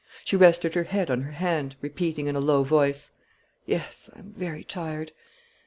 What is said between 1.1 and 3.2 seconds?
on her hand, repeating, in a low voice,